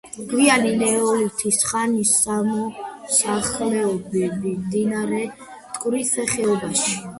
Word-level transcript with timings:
გვიანი 0.29 0.69
ნეოლითის 0.77 1.59
ხანის 1.71 2.13
სამოსახლოები 2.21 4.25
მდინარე 4.41 5.23
მტკვრის 5.37 6.19
ხეობაში 6.35 7.01